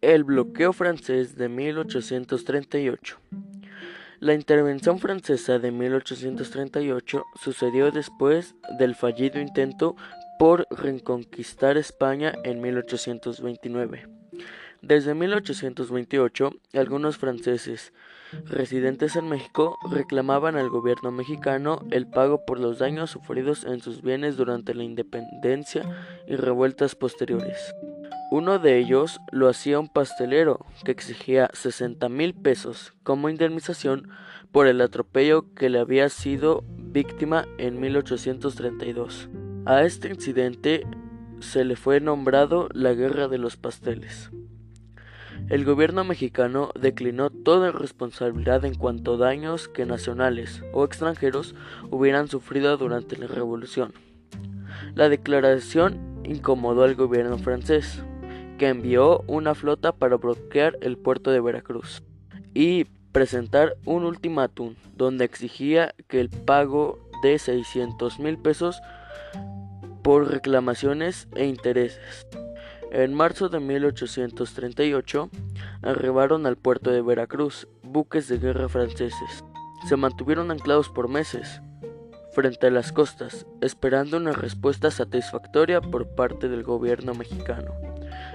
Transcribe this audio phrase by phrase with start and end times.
[0.00, 3.18] El bloqueo francés de 1838
[4.20, 9.96] La intervención francesa de 1838 sucedió después del fallido intento
[10.38, 14.06] por reconquistar España en 1829.
[14.82, 17.92] Desde 1828, algunos franceses
[18.44, 24.02] residentes en México reclamaban al gobierno mexicano el pago por los daños sufridos en sus
[24.02, 25.82] bienes durante la independencia
[26.28, 27.74] y revueltas posteriores.
[28.30, 34.10] Uno de ellos lo hacía un pastelero que exigía 60 mil pesos como indemnización
[34.52, 39.30] por el atropello que le había sido víctima en 1832.
[39.64, 40.86] A este incidente
[41.40, 44.30] se le fue nombrado la Guerra de los Pasteles.
[45.48, 51.54] El gobierno mexicano declinó toda responsabilidad en cuanto a daños que nacionales o extranjeros
[51.90, 53.94] hubieran sufrido durante la revolución.
[54.94, 58.04] La declaración incomodó al gobierno francés,
[58.58, 62.02] que envió una flota para bloquear el puerto de Veracruz
[62.52, 68.80] y presentar un ultimátum donde exigía que el pago de 600 mil pesos
[70.02, 72.26] por reclamaciones e intereses.
[72.90, 75.30] En marzo de 1838
[75.82, 79.44] arribaron al puerto de Veracruz buques de guerra franceses.
[79.88, 81.60] Se mantuvieron anclados por meses
[82.32, 87.87] frente a las costas, esperando una respuesta satisfactoria por parte del gobierno mexicano.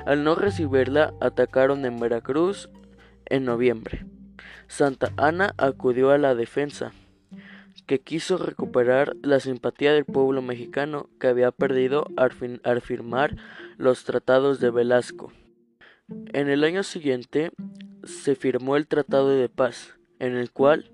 [0.05, 2.69] Al no recibirla, atacaron en Veracruz
[3.25, 4.05] en noviembre.
[4.67, 6.91] Santa Ana acudió a la defensa,
[7.85, 13.35] que quiso recuperar la simpatía del pueblo mexicano que había perdido al, firmar
[13.77, 15.31] los tratados de Velasco.
[16.33, 17.51] En el año siguiente
[18.03, 20.91] se firmó el Tratado de Paz, en el cual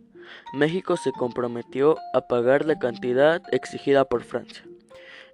[0.54, 4.64] México se comprometió a pagar la cantidad exigida por Francia,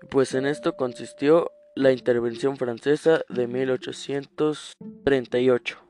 [0.10, 5.85] pues en esto consistió la intervención francesa de 1838.